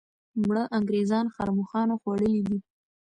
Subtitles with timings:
[0.45, 2.57] مړه انګریزان ښرموښانو خوړلي دي.